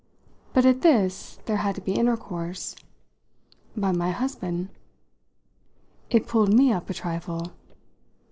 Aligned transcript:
But 0.53 0.65
at 0.65 0.81
this 0.81 1.37
there 1.45 1.57
had 1.57 1.75
to 1.75 1.81
be 1.81 1.93
intercourse. 1.93 2.75
"By 3.77 3.91
my 3.91 4.09
husband." 4.09 4.69
It 6.09 6.25
pulled 6.27 6.51
me 6.51 6.71
up 6.73 6.89
a 6.89 6.93
trifle. 6.95 7.51